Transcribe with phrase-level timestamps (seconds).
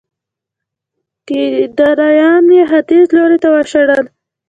[1.27, 4.03] کيداريان يې ختيځ لوري ته وشړل